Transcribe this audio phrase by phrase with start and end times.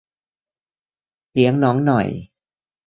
[1.31, 2.07] เลี้ยงน้องหน่อย